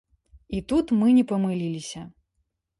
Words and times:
І 0.59 0.61
тут 0.73 0.95
мы 1.03 1.13
не 1.19 1.27
памыліліся. 1.35 2.01